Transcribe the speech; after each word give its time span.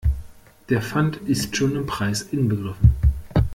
Der 0.69 0.81
Pfand 0.81 1.17
ist 1.27 1.55
schon 1.55 1.75
im 1.75 1.85
Preis 1.85 2.23
inbegriffen. 2.23 2.95